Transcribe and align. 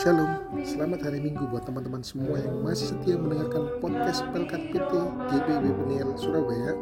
Shalom, 0.00 0.32
selamat 0.64 1.12
hari 1.12 1.20
Minggu 1.20 1.44
buat 1.52 1.68
teman-teman 1.68 2.00
semua 2.00 2.40
yang 2.40 2.64
masih 2.64 2.88
setia 2.88 3.20
mendengarkan 3.20 3.68
podcast 3.84 4.24
Pelkat 4.32 4.72
PT 4.72 4.92
GBB 5.28 5.76
Peniel 5.76 6.16
Surabaya. 6.16 6.72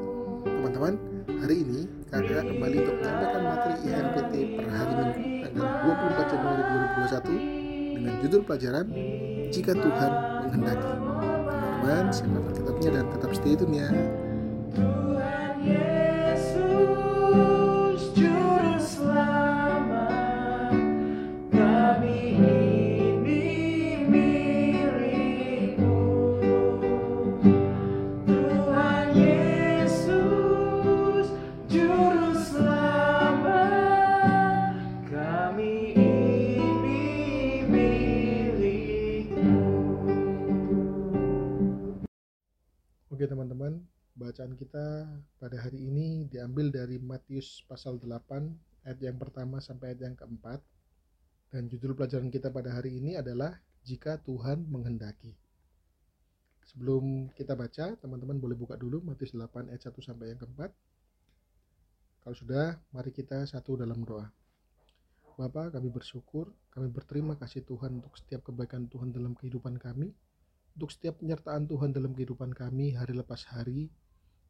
Teman-teman, 0.47 0.95
hari 1.43 1.67
ini 1.67 1.91
kakak 2.15 2.47
kembali 2.47 2.77
untuk 2.79 2.95
menyampaikan 3.03 3.43
materi 3.43 3.75
INPT 3.91 4.33
per 4.55 4.67
hari 4.71 4.93
Minggu 4.95 5.23
tanggal 5.51 5.67
24 5.67 6.31
Januari 6.31 6.63
2021 7.91 7.99
dengan 7.99 8.15
judul 8.23 8.41
pelajaran 8.47 8.87
Jika 9.51 9.73
Tuhan 9.75 10.13
Menghendaki. 10.47 10.91
Teman-teman, 11.59 12.07
simak 12.15 12.47
Alkitabnya 12.55 12.91
dan 13.03 13.05
tetap 13.19 13.31
stay 13.35 13.55
tune 13.59 13.75
ya. 13.75 13.91
Diambil 46.59 46.75
dari 46.75 46.99
Matius 46.99 47.63
pasal 47.71 48.03
8 48.03 48.83
ayat 48.83 48.99
yang 48.99 49.15
pertama 49.15 49.63
sampai 49.63 49.95
ayat 49.95 50.11
yang 50.11 50.19
keempat 50.19 50.59
dan 51.55 51.71
judul 51.71 51.95
pelajaran 51.95 52.35
kita 52.35 52.51
pada 52.51 52.75
hari 52.75 52.99
ini 52.99 53.15
adalah 53.15 53.63
Jika 53.87 54.19
Tuhan 54.27 54.67
Menghendaki. 54.67 55.39
Sebelum 56.67 57.31
kita 57.39 57.55
baca, 57.55 57.95
teman-teman 58.03 58.43
boleh 58.43 58.59
buka 58.59 58.75
dulu 58.75 58.99
Matius 59.07 59.39
8 59.39 59.71
ayat 59.71 59.87
1 59.87 60.03
sampai 60.03 60.35
yang 60.35 60.43
keempat. 60.43 60.75
Kalau 62.27 62.35
sudah, 62.35 62.75
mari 62.91 63.15
kita 63.15 63.47
satu 63.47 63.79
dalam 63.79 64.03
doa. 64.03 64.27
Bapa, 65.39 65.71
kami 65.71 65.95
bersyukur, 65.95 66.51
kami 66.75 66.91
berterima 66.91 67.39
kasih 67.39 67.63
Tuhan 67.63 68.03
untuk 68.03 68.19
setiap 68.19 68.51
kebaikan 68.51 68.91
Tuhan 68.91 69.15
dalam 69.15 69.39
kehidupan 69.39 69.79
kami 69.79 70.11
untuk 70.75 70.91
setiap 70.91 71.23
penyertaan 71.23 71.71
Tuhan 71.71 71.95
dalam 71.95 72.19
kehidupan 72.19 72.51
kami 72.51 72.99
hari 72.99 73.15
lepas 73.15 73.47
hari. 73.47 73.95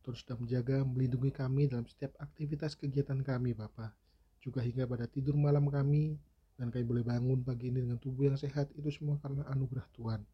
Tuhan 0.08 0.24
sudah 0.24 0.40
menjaga, 0.40 0.88
melindungi 0.88 1.28
kami 1.28 1.68
dalam 1.68 1.84
setiap 1.84 2.16
aktivitas 2.16 2.72
kegiatan 2.80 3.20
kami, 3.20 3.52
Bapa. 3.52 3.92
Juga 4.40 4.64
hingga 4.64 4.88
pada 4.88 5.04
tidur 5.04 5.36
malam 5.36 5.68
kami, 5.68 6.16
dan 6.56 6.72
kami 6.72 6.80
boleh 6.88 7.04
bangun 7.04 7.44
pagi 7.44 7.68
ini 7.68 7.84
dengan 7.84 8.00
tubuh 8.00 8.32
yang 8.32 8.40
sehat, 8.40 8.72
itu 8.72 8.88
semua 8.88 9.20
karena 9.20 9.44
anugerah 9.52 9.84
Tuhan. 9.92 10.24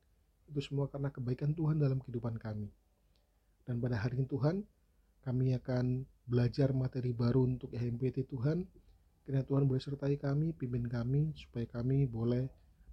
Itu 0.46 0.62
semua 0.62 0.86
karena 0.86 1.10
kebaikan 1.10 1.58
Tuhan 1.58 1.82
dalam 1.82 1.98
kehidupan 1.98 2.38
kami. 2.38 2.70
Dan 3.66 3.82
pada 3.82 3.98
hari 3.98 4.22
ini 4.22 4.30
Tuhan, 4.30 4.62
kami 5.26 5.58
akan 5.58 6.06
belajar 6.30 6.70
materi 6.70 7.10
baru 7.10 7.42
untuk 7.42 7.74
HMPT 7.74 8.30
Tuhan. 8.30 8.62
Kiranya 9.26 9.42
Tuhan 9.42 9.66
boleh 9.66 9.82
sertai 9.82 10.14
kami, 10.22 10.54
pimpin 10.54 10.86
kami, 10.86 11.34
supaya 11.34 11.66
kami 11.66 12.06
boleh 12.06 12.46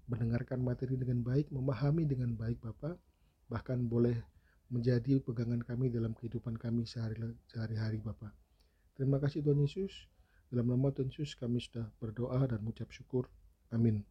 mendengarkan 0.10 0.58
materi 0.66 0.98
dengan 0.98 1.22
baik, 1.22 1.54
memahami 1.54 2.10
dengan 2.10 2.34
baik 2.34 2.58
Bapak, 2.58 2.98
bahkan 3.54 3.78
boleh 3.86 4.18
menjadi 4.72 5.19
pegangan 5.19 5.59
kami 5.59 5.92
dalam 5.92 6.15
kehidupan 6.15 6.55
kami 6.55 6.87
sehari- 6.87 7.36
sehari-hari 7.52 7.99
Bapak. 7.99 8.32
Terima 8.95 9.20
kasih 9.20 9.43
Tuhan 9.43 9.59
Yesus. 9.59 10.08
Dalam 10.48 10.71
nama 10.71 10.95
Tuhan 10.95 11.11
Yesus 11.11 11.36
kami 11.36 11.59
sudah 11.59 11.92
berdoa 11.99 12.48
dan 12.48 12.64
mengucap 12.64 12.87
syukur. 12.95 13.27
Amin. 13.76 14.08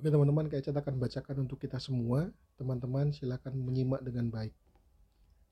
Oke 0.00 0.08
teman-teman, 0.08 0.48
kayak 0.48 0.72
akan 0.72 0.96
bacakan 0.96 1.44
untuk 1.44 1.60
kita 1.60 1.76
semua. 1.76 2.32
Teman-teman 2.56 3.12
silakan 3.12 3.60
menyimak 3.60 4.00
dengan 4.00 4.32
baik. 4.32 4.56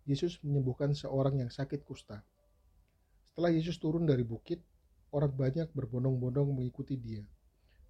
Yesus 0.09 0.38
menyembuhkan 0.41 0.97
seorang 0.97 1.42
yang 1.42 1.50
sakit 1.53 1.82
kusta. 1.84 2.22
Setelah 3.26 3.53
Yesus 3.53 3.76
turun 3.76 4.06
dari 4.06 4.22
bukit, 4.25 4.62
orang 5.10 5.34
banyak 5.34 5.69
berbondong-bondong 5.75 6.48
mengikuti 6.48 6.94
dia. 6.97 7.26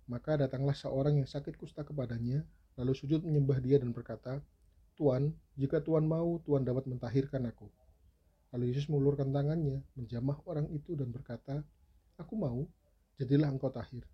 Maka 0.08 0.34
datanglah 0.34 0.74
seorang 0.74 1.20
yang 1.20 1.28
sakit 1.28 1.54
kusta 1.60 1.84
kepadanya, 1.84 2.42
lalu 2.80 2.96
sujud 2.96 3.20
menyembah 3.22 3.60
dia 3.60 3.76
dan 3.76 3.92
berkata, 3.92 4.40
Tuan, 4.96 5.30
jika 5.60 5.84
Tuan 5.84 6.08
mau, 6.08 6.40
Tuan 6.40 6.64
dapat 6.64 6.88
mentahirkan 6.88 7.44
aku. 7.46 7.68
Lalu 8.56 8.72
Yesus 8.72 8.88
mengulurkan 8.88 9.28
tangannya, 9.28 9.84
menjamah 9.92 10.40
orang 10.48 10.72
itu 10.72 10.96
dan 10.96 11.12
berkata, 11.12 11.60
Aku 12.16 12.34
mau, 12.40 12.64
jadilah 13.20 13.52
engkau 13.52 13.68
tahir. 13.68 14.08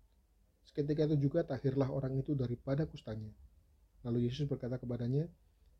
Seketika 0.67 1.07
itu 1.07 1.15
juga 1.27 1.47
tahirlah 1.47 1.87
orang 1.87 2.19
itu 2.19 2.35
daripada 2.35 2.83
kustanya. 2.83 3.31
Lalu 4.03 4.27
Yesus 4.27 4.43
berkata 4.51 4.75
kepadanya, 4.75 5.31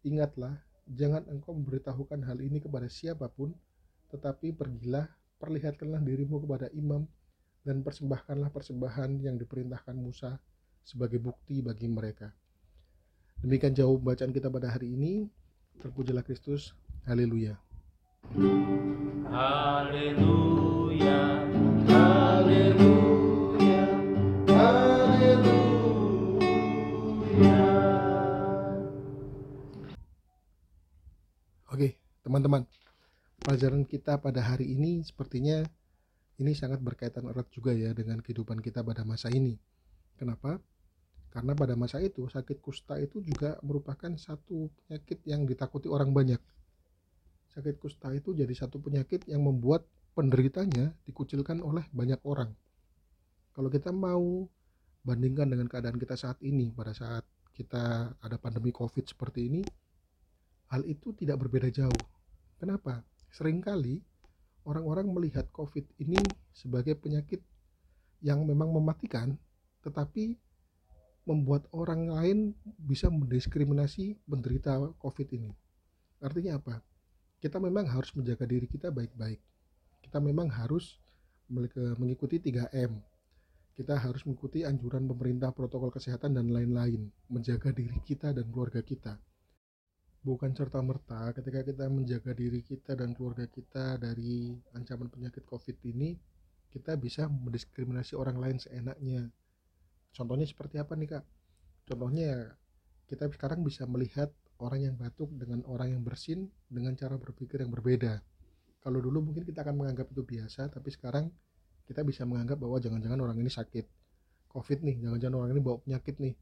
Ingatlah, 0.08 0.56
jangan 0.88 1.28
engkau 1.28 1.52
memberitahukan 1.56 2.24
hal 2.24 2.40
ini 2.40 2.64
kepada 2.64 2.88
siapa 2.88 3.28
pun, 3.28 3.52
tetapi 4.12 4.56
pergilah, 4.56 5.08
perlihatkanlah 5.40 6.00
dirimu 6.00 6.44
kepada 6.44 6.72
imam, 6.72 7.04
dan 7.64 7.84
persembahkanlah 7.84 8.52
persembahan 8.52 9.24
yang 9.24 9.40
diperintahkan 9.40 9.96
Musa 9.96 10.40
sebagai 10.84 11.20
bukti 11.20 11.64
bagi 11.64 11.88
mereka. 11.88 12.32
Demikian 13.44 13.76
jauh 13.76 14.00
bacaan 14.00 14.32
kita 14.32 14.48
pada 14.48 14.72
hari 14.72 14.96
ini. 14.96 15.28
Terpujilah 15.84 16.24
Kristus. 16.24 16.72
Haleluya. 17.04 17.60
Haleluya, 19.28 21.20
haleluya, 21.92 23.84
haleluya. 24.48 26.24
Oke, 31.68 32.00
teman-teman. 32.24 32.64
Pelajaran 33.44 33.84
kita 33.84 34.24
pada 34.24 34.40
hari 34.40 34.72
ini 34.72 35.04
sepertinya 35.04 35.68
ini 36.40 36.56
sangat 36.56 36.80
berkaitan 36.80 37.28
erat 37.28 37.52
juga 37.52 37.76
ya 37.76 37.92
dengan 37.92 38.24
kehidupan 38.24 38.64
kita 38.64 38.88
pada 38.88 39.04
masa 39.04 39.28
ini. 39.36 39.60
Kenapa? 40.16 40.64
Karena 41.34 41.58
pada 41.58 41.74
masa 41.74 41.98
itu 41.98 42.30
sakit 42.30 42.62
kusta 42.62 43.02
itu 43.02 43.18
juga 43.26 43.58
merupakan 43.66 44.14
satu 44.14 44.70
penyakit 44.86 45.26
yang 45.26 45.50
ditakuti 45.50 45.90
orang 45.90 46.14
banyak. 46.14 46.38
Sakit 47.50 47.82
kusta 47.82 48.14
itu 48.14 48.38
jadi 48.38 48.54
satu 48.54 48.78
penyakit 48.78 49.26
yang 49.26 49.42
membuat 49.42 49.82
penderitanya 50.14 50.94
dikucilkan 51.10 51.58
oleh 51.66 51.90
banyak 51.90 52.22
orang. 52.22 52.54
Kalau 53.50 53.66
kita 53.74 53.90
mau 53.90 54.46
bandingkan 55.02 55.50
dengan 55.50 55.66
keadaan 55.66 55.98
kita 55.98 56.14
saat 56.14 56.38
ini 56.46 56.70
pada 56.70 56.94
saat 56.94 57.26
kita 57.58 58.14
ada 58.22 58.38
pandemi 58.38 58.70
Covid 58.70 59.10
seperti 59.10 59.50
ini, 59.50 59.62
hal 60.70 60.86
itu 60.86 61.18
tidak 61.18 61.42
berbeda 61.42 61.74
jauh. 61.74 62.04
Kenapa? 62.62 63.02
Seringkali 63.34 63.98
orang-orang 64.70 65.10
melihat 65.10 65.50
COVID 65.50 65.98
ini 65.98 66.22
sebagai 66.54 66.94
penyakit 66.94 67.42
yang 68.22 68.46
memang 68.46 68.70
mematikan, 68.70 69.34
tetapi 69.82 70.38
membuat 71.24 71.68
orang 71.72 72.12
lain 72.12 72.38
bisa 72.80 73.08
mendiskriminasi 73.08 74.20
penderita 74.28 74.76
COVID 75.00 75.28
ini. 75.36 75.52
Artinya 76.20 76.60
apa? 76.60 76.84
Kita 77.40 77.60
memang 77.60 77.88
harus 77.88 78.12
menjaga 78.16 78.48
diri 78.48 78.68
kita 78.68 78.92
baik-baik. 78.92 79.40
Kita 80.04 80.20
memang 80.20 80.52
harus 80.52 81.00
mengikuti 82.00 82.40
3M. 82.40 82.96
Kita 83.74 83.98
harus 83.98 84.24
mengikuti 84.28 84.64
anjuran 84.64 85.10
pemerintah 85.10 85.50
protokol 85.50 85.90
kesehatan 85.90 86.38
dan 86.38 86.52
lain-lain, 86.52 87.10
menjaga 87.32 87.74
diri 87.74 88.00
kita 88.06 88.32
dan 88.32 88.48
keluarga 88.54 88.86
kita 88.86 89.18
bukan 90.24 90.56
serta 90.56 90.80
merta 90.80 91.36
ketika 91.36 91.68
kita 91.68 91.86
menjaga 91.92 92.32
diri 92.32 92.64
kita 92.64 92.96
dan 92.96 93.12
keluarga 93.12 93.44
kita 93.44 94.00
dari 94.00 94.56
ancaman 94.72 95.12
penyakit 95.12 95.44
COVID 95.44 95.84
ini, 95.84 96.16
kita 96.72 96.96
bisa 96.96 97.28
mendiskriminasi 97.28 98.16
orang 98.16 98.40
lain 98.40 98.58
seenaknya. 98.58 99.28
Contohnya 100.14 100.46
seperti 100.46 100.78
apa 100.78 100.94
nih 100.94 101.18
kak? 101.18 101.24
Contohnya 101.90 102.54
kita 103.10 103.28
sekarang 103.34 103.66
bisa 103.66 103.84
melihat 103.90 104.30
orang 104.62 104.88
yang 104.88 104.96
batuk 104.96 105.28
dengan 105.36 105.66
orang 105.68 105.98
yang 105.98 106.02
bersin 106.06 106.48
dengan 106.70 106.96
cara 106.96 107.18
berpikir 107.20 107.60
yang 107.60 107.74
berbeda. 107.74 108.22
Kalau 108.80 109.00
dulu 109.02 109.32
mungkin 109.32 109.44
kita 109.44 109.66
akan 109.66 109.76
menganggap 109.80 110.12
itu 110.14 110.24
biasa, 110.24 110.72
tapi 110.72 110.94
sekarang 110.94 111.28
kita 111.84 112.06
bisa 112.06 112.24
menganggap 112.24 112.60
bahwa 112.62 112.80
jangan-jangan 112.80 113.20
orang 113.20 113.38
ini 113.42 113.52
sakit 113.52 113.86
COVID 114.54 114.80
nih, 114.86 114.96
jangan-jangan 115.04 115.36
orang 115.40 115.50
ini 115.58 115.62
bawa 115.64 115.78
penyakit 115.82 116.16
nih, 116.22 116.34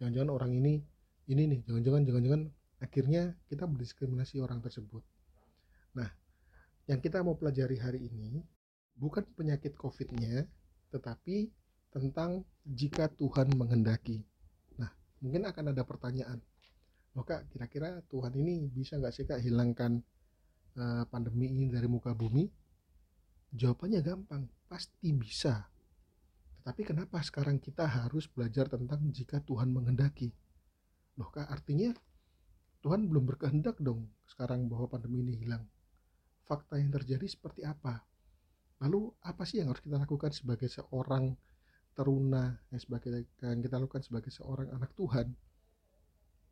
jangan-jangan 0.00 0.30
orang 0.34 0.52
ini 0.52 0.82
ini 1.30 1.42
nih, 1.46 1.60
jangan-jangan 1.64 2.02
jangan-jangan 2.04 2.42
akhirnya 2.82 3.22
kita 3.46 3.64
mendiskriminasi 3.70 4.42
orang 4.42 4.58
tersebut. 4.58 5.00
Nah, 5.94 6.10
yang 6.90 6.98
kita 6.98 7.22
mau 7.22 7.38
pelajari 7.38 7.78
hari 7.78 8.00
ini 8.10 8.42
bukan 8.98 9.22
penyakit 9.38 9.78
COVID-nya, 9.78 10.44
tetapi 10.90 11.48
tentang 11.92 12.42
jika 12.64 13.12
Tuhan 13.12 13.52
menghendaki. 13.52 14.24
Nah, 14.80 14.88
mungkin 15.20 15.44
akan 15.44 15.76
ada 15.76 15.84
pertanyaan, 15.84 16.40
kak, 17.20 17.52
kira-kira 17.52 18.00
Tuhan 18.08 18.32
ini 18.32 18.72
bisa 18.72 18.96
nggak 18.96 19.12
sih 19.12 19.28
kak 19.28 19.44
hilangkan 19.44 20.00
uh, 20.80 21.04
pandemi 21.12 21.52
ini 21.52 21.68
dari 21.68 21.84
muka 21.84 22.16
bumi? 22.16 22.48
Jawabannya 23.52 24.00
gampang, 24.00 24.48
pasti 24.64 25.12
bisa. 25.12 25.68
Tetapi 26.62 26.82
kenapa 26.88 27.20
sekarang 27.20 27.60
kita 27.60 27.84
harus 27.84 28.24
belajar 28.32 28.72
tentang 28.72 29.04
jika 29.12 29.44
Tuhan 29.44 29.68
menghendaki? 29.68 30.32
Loh 31.20 31.28
kak, 31.28 31.52
artinya 31.52 31.92
Tuhan 32.80 33.04
belum 33.06 33.28
berkehendak 33.28 33.76
dong 33.84 34.08
sekarang 34.24 34.72
bahwa 34.72 34.88
pandemi 34.88 35.20
ini 35.20 35.36
hilang. 35.36 35.68
Fakta 36.48 36.80
yang 36.80 36.88
terjadi 36.88 37.28
seperti 37.28 37.68
apa? 37.68 38.00
Lalu 38.80 39.12
apa 39.22 39.44
sih 39.44 39.60
yang 39.60 39.70
harus 39.70 39.84
kita 39.84 40.00
lakukan 40.00 40.32
sebagai 40.34 40.66
seorang 40.66 41.36
teruna 41.92 42.56
yang 42.72 42.80
sebagai 42.80 43.28
yang 43.44 43.60
kita 43.60 43.76
lakukan 43.76 44.02
sebagai 44.04 44.32
seorang 44.32 44.72
anak 44.72 44.92
Tuhan? 44.96 45.32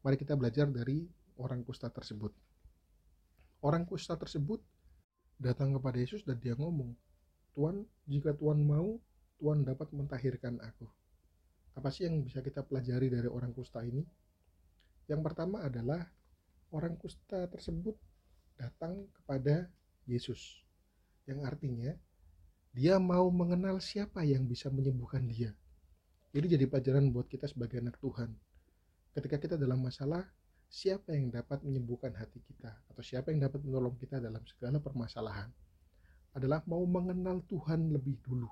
Mari 0.00 0.16
kita 0.16 0.36
belajar 0.36 0.68
dari 0.68 1.04
orang 1.40 1.64
kusta 1.64 1.92
tersebut. 1.92 2.32
Orang 3.60 3.84
kusta 3.84 4.16
tersebut 4.16 4.60
datang 5.36 5.76
kepada 5.76 6.00
Yesus 6.00 6.24
dan 6.24 6.40
dia 6.40 6.56
ngomong, 6.56 6.96
Tuhan, 7.52 7.84
jika 8.08 8.32
Tuhan 8.36 8.64
mau, 8.64 8.96
Tuhan 9.40 9.64
dapat 9.64 9.92
mentahirkan 9.92 10.60
aku. 10.60 10.88
Apa 11.76 11.88
sih 11.92 12.08
yang 12.08 12.24
bisa 12.24 12.40
kita 12.44 12.64
pelajari 12.64 13.08
dari 13.08 13.28
orang 13.28 13.52
kusta 13.52 13.84
ini? 13.84 14.04
Yang 15.08 15.20
pertama 15.24 15.64
adalah 15.64 16.04
orang 16.72 16.96
kusta 16.96 17.48
tersebut 17.48 17.96
datang 18.56 19.08
kepada 19.16 19.68
Yesus. 20.04 20.64
Yang 21.24 21.40
artinya 21.48 21.90
dia 22.70 23.02
mau 23.02 23.26
mengenal 23.34 23.82
siapa 23.82 24.22
yang 24.22 24.46
bisa 24.46 24.70
menyembuhkan 24.70 25.26
dia. 25.26 25.50
Jadi 26.30 26.54
jadi 26.54 26.64
pelajaran 26.70 27.10
buat 27.10 27.26
kita 27.26 27.50
sebagai 27.50 27.82
anak 27.82 27.98
Tuhan. 27.98 28.30
Ketika 29.10 29.42
kita 29.42 29.54
dalam 29.58 29.82
masalah, 29.82 30.22
siapa 30.70 31.10
yang 31.10 31.34
dapat 31.34 31.66
menyembuhkan 31.66 32.14
hati 32.14 32.38
kita? 32.46 32.70
Atau 32.86 33.02
siapa 33.02 33.34
yang 33.34 33.42
dapat 33.42 33.66
menolong 33.66 33.98
kita 33.98 34.22
dalam 34.22 34.38
segala 34.46 34.78
permasalahan? 34.78 35.50
Adalah 36.30 36.62
mau 36.70 36.86
mengenal 36.86 37.42
Tuhan 37.50 37.90
lebih 37.90 38.22
dulu. 38.22 38.46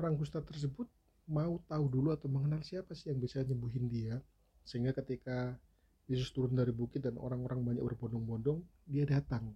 Orang 0.00 0.16
kusta 0.16 0.40
tersebut 0.40 0.88
mau 1.28 1.60
tahu 1.68 1.84
dulu 1.92 2.16
atau 2.16 2.32
mengenal 2.32 2.64
siapa 2.64 2.96
sih 2.96 3.12
yang 3.12 3.20
bisa 3.20 3.44
nyembuhin 3.44 3.92
dia. 3.92 4.16
Sehingga 4.64 4.96
ketika 4.96 5.60
Yesus 6.08 6.32
turun 6.32 6.56
dari 6.56 6.72
bukit 6.72 7.04
dan 7.04 7.20
orang-orang 7.20 7.60
banyak 7.60 7.84
berbondong-bondong 7.84 8.64
dia 8.88 9.04
datang. 9.04 9.52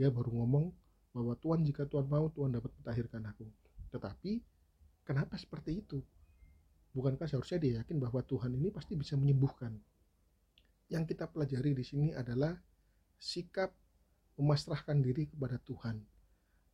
Dia 0.00 0.08
baru 0.08 0.32
ngomong 0.32 0.72
bahwa 1.18 1.34
Tuhan 1.34 1.66
jika 1.66 1.82
Tuhan 1.90 2.06
mau 2.06 2.30
Tuhan 2.30 2.54
dapat 2.54 2.70
mentahirkan 2.78 3.26
aku. 3.26 3.42
Tetapi 3.90 4.38
kenapa 5.02 5.34
seperti 5.34 5.82
itu? 5.82 5.98
Bukankah 6.94 7.26
seharusnya 7.26 7.58
dia 7.58 7.72
yakin 7.82 7.98
bahwa 7.98 8.22
Tuhan 8.22 8.54
ini 8.54 8.70
pasti 8.70 8.94
bisa 8.94 9.18
menyembuhkan? 9.18 9.74
Yang 10.88 11.14
kita 11.14 11.26
pelajari 11.26 11.74
di 11.74 11.84
sini 11.84 12.08
adalah 12.14 12.54
sikap 13.18 13.74
memasrahkan 14.38 15.02
diri 15.02 15.26
kepada 15.26 15.58
Tuhan. 15.66 15.98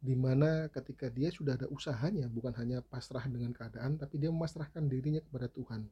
Di 0.04 0.12
mana 0.12 0.68
ketika 0.68 1.08
dia 1.08 1.32
sudah 1.32 1.56
ada 1.56 1.64
usahanya 1.72 2.28
bukan 2.28 2.52
hanya 2.60 2.84
pasrah 2.84 3.24
dengan 3.24 3.56
keadaan 3.56 3.96
tapi 3.96 4.20
dia 4.20 4.28
memasrahkan 4.28 4.84
dirinya 4.84 5.24
kepada 5.24 5.48
Tuhan. 5.48 5.88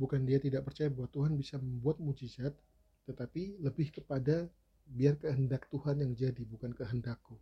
Bukan 0.00 0.24
dia 0.24 0.40
tidak 0.40 0.64
percaya 0.64 0.88
bahwa 0.88 1.12
Tuhan 1.12 1.36
bisa 1.36 1.60
membuat 1.60 2.00
mujizat 2.00 2.56
tetapi 3.04 3.60
lebih 3.60 3.92
kepada 3.92 4.48
biar 4.88 5.20
kehendak 5.20 5.68
Tuhan 5.68 6.00
yang 6.00 6.12
jadi 6.16 6.42
bukan 6.48 6.72
kehendakku. 6.72 7.36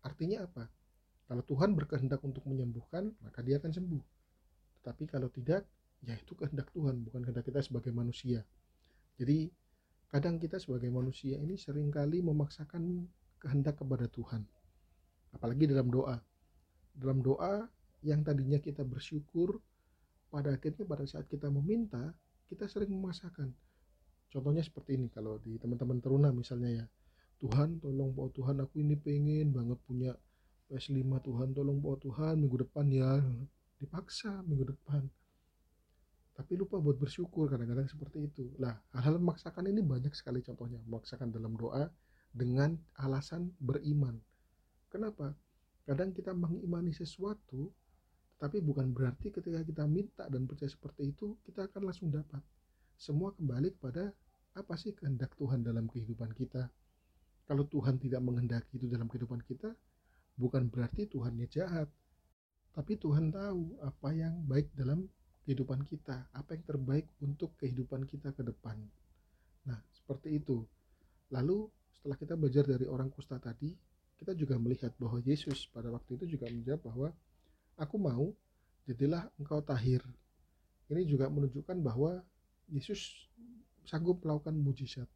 Artinya 0.00 0.48
apa? 0.48 0.68
Kalau 1.28 1.44
Tuhan 1.46 1.76
berkehendak 1.76 2.24
untuk 2.24 2.42
menyembuhkan 2.48 3.12
maka 3.20 3.44
dia 3.44 3.60
akan 3.60 3.70
sembuh. 3.70 4.04
Tetapi 4.80 5.04
kalau 5.06 5.28
tidak 5.28 5.68
ya 6.00 6.16
itu 6.16 6.32
kehendak 6.32 6.72
Tuhan 6.72 7.04
bukan 7.04 7.20
kehendak 7.28 7.44
kita 7.44 7.60
sebagai 7.60 7.92
manusia. 7.92 8.42
Jadi 9.20 9.52
kadang 10.08 10.40
kita 10.40 10.56
sebagai 10.56 10.88
manusia 10.88 11.36
ini 11.36 11.54
sering 11.60 11.92
kali 11.92 12.24
memaksakan 12.24 13.06
kehendak 13.38 13.78
kepada 13.78 14.08
Tuhan. 14.08 14.42
Apalagi 15.36 15.68
dalam 15.68 15.92
doa. 15.92 16.16
Dalam 16.96 17.22
doa 17.22 17.68
yang 18.02 18.24
tadinya 18.24 18.56
kita 18.56 18.82
bersyukur 18.82 19.60
pada 20.32 20.56
akhirnya 20.56 20.88
pada 20.88 21.04
saat 21.04 21.28
kita 21.28 21.52
meminta 21.52 22.16
kita 22.48 22.66
sering 22.66 22.90
memaksakan 22.90 23.52
contohnya 24.30 24.62
seperti 24.62 24.96
ini 24.96 25.10
kalau 25.10 25.36
di 25.42 25.58
teman-teman 25.58 25.98
teruna 25.98 26.28
misalnya 26.30 26.70
ya 26.70 26.86
Tuhan 27.40 27.80
tolong 27.82 28.14
bawa 28.14 28.30
Tuhan 28.32 28.56
aku 28.62 28.80
ini 28.80 28.94
pengen 28.96 29.50
banget 29.50 29.78
punya 29.84 30.12
PS5 30.70 31.02
Tuhan 31.26 31.48
tolong 31.52 31.78
bawa 31.82 31.96
Tuhan 31.98 32.38
minggu 32.38 32.56
depan 32.64 32.86
ya 32.88 33.18
dipaksa 33.82 34.46
minggu 34.46 34.70
depan 34.70 35.02
tapi 36.36 36.56
lupa 36.56 36.80
buat 36.80 36.96
bersyukur 36.96 37.50
kadang-kadang 37.50 37.90
seperti 37.90 38.30
itu 38.30 38.48
lah 38.56 38.78
hal-hal 38.94 39.18
memaksakan 39.18 39.66
ini 39.68 39.82
banyak 39.82 40.14
sekali 40.14 40.40
contohnya 40.40 40.78
memaksakan 40.86 41.28
dalam 41.34 41.58
doa 41.58 41.90
dengan 42.30 42.78
alasan 42.96 43.50
beriman 43.58 44.16
Kenapa? 44.90 45.30
Kadang 45.86 46.10
kita 46.10 46.34
mengimani 46.34 46.90
sesuatu, 46.90 47.70
tapi 48.42 48.58
bukan 48.58 48.90
berarti 48.90 49.30
ketika 49.30 49.62
kita 49.62 49.86
minta 49.86 50.26
dan 50.26 50.50
percaya 50.50 50.66
seperti 50.66 51.14
itu, 51.14 51.38
kita 51.46 51.70
akan 51.70 51.86
langsung 51.86 52.10
dapat. 52.10 52.42
Semua 53.00 53.32
kembali 53.32 53.80
kepada 53.80 54.12
apa 54.52 54.76
sih 54.76 54.92
kehendak 54.92 55.32
Tuhan 55.40 55.64
dalam 55.64 55.88
kehidupan 55.88 56.36
kita. 56.36 56.68
Kalau 57.48 57.64
Tuhan 57.64 57.96
tidak 57.96 58.20
menghendaki 58.20 58.76
itu 58.76 58.92
dalam 58.92 59.08
kehidupan 59.08 59.40
kita, 59.48 59.72
bukan 60.36 60.68
berarti 60.68 61.08
Tuhannya 61.08 61.48
jahat. 61.48 61.88
Tapi 62.76 63.00
Tuhan 63.00 63.32
tahu 63.32 63.80
apa 63.80 64.12
yang 64.12 64.44
baik 64.44 64.68
dalam 64.76 65.08
kehidupan 65.48 65.80
kita, 65.88 66.28
apa 66.36 66.52
yang 66.52 66.64
terbaik 66.68 67.08
untuk 67.24 67.56
kehidupan 67.56 68.04
kita 68.04 68.36
ke 68.36 68.44
depan. 68.44 68.76
Nah, 69.64 69.80
seperti 69.96 70.36
itu. 70.36 70.60
Lalu 71.32 71.72
setelah 71.96 72.20
kita 72.20 72.36
belajar 72.36 72.68
dari 72.68 72.84
orang 72.84 73.08
kusta 73.08 73.40
tadi, 73.40 73.72
kita 74.20 74.36
juga 74.36 74.60
melihat 74.60 74.92
bahwa 75.00 75.24
Yesus 75.24 75.72
pada 75.72 75.88
waktu 75.88 76.20
itu 76.20 76.36
juga 76.36 76.52
menjawab 76.52 76.84
bahwa 76.84 77.08
aku 77.80 77.96
mau 77.96 78.28
jadilah 78.84 79.24
engkau 79.40 79.64
tahir 79.64 80.04
ini 80.90 81.06
juga 81.06 81.30
menunjukkan 81.30 81.78
bahwa 81.86 82.18
Yesus 82.70 83.28
sanggup 83.84 84.22
melakukan 84.22 84.54
mujizat 84.54 85.06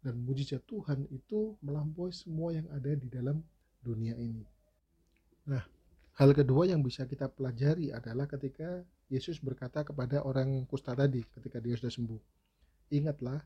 dan 0.00 0.16
mujizat 0.20 0.64
Tuhan 0.64 1.04
itu 1.12 1.56
melampaui 1.60 2.12
semua 2.12 2.56
yang 2.56 2.68
ada 2.72 2.92
di 2.96 3.08
dalam 3.08 3.40
dunia 3.80 4.16
ini 4.16 4.44
nah 5.48 5.64
hal 6.20 6.30
kedua 6.36 6.68
yang 6.68 6.84
bisa 6.84 7.08
kita 7.08 7.26
pelajari 7.32 7.90
adalah 7.90 8.28
ketika 8.28 8.84
Yesus 9.10 9.42
berkata 9.42 9.82
kepada 9.82 10.22
orang 10.22 10.64
kusta 10.68 10.94
tadi 10.94 11.24
ketika 11.36 11.58
dia 11.58 11.74
sudah 11.80 11.92
sembuh 11.92 12.22
ingatlah 12.92 13.40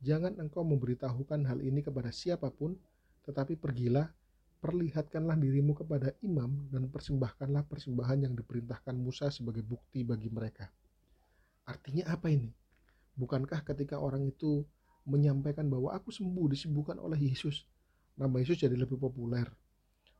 jangan 0.00 0.36
engkau 0.40 0.62
memberitahukan 0.62 1.48
hal 1.48 1.58
ini 1.64 1.80
kepada 1.80 2.12
siapa 2.12 2.52
pun 2.52 2.76
tetapi 3.24 3.56
pergilah 3.56 4.08
perlihatkanlah 4.60 5.40
dirimu 5.40 5.72
kepada 5.72 6.12
imam 6.20 6.68
dan 6.68 6.92
persembahkanlah 6.92 7.64
persembahan 7.64 8.28
yang 8.28 8.34
diperintahkan 8.36 8.92
Musa 8.92 9.32
sebagai 9.32 9.64
bukti 9.64 10.04
bagi 10.04 10.28
mereka. 10.28 10.68
Artinya 11.64 12.12
apa 12.12 12.28
ini? 12.28 12.52
Bukankah 13.20 13.60
ketika 13.68 14.00
orang 14.00 14.24
itu 14.24 14.64
menyampaikan 15.04 15.68
bahwa 15.68 15.92
aku 15.92 16.08
sembuh 16.08 16.48
disembuhkan 16.48 16.96
oleh 16.96 17.20
Yesus, 17.20 17.68
nama 18.16 18.40
Yesus 18.40 18.56
jadi 18.56 18.72
lebih 18.72 18.96
populer? 18.96 19.44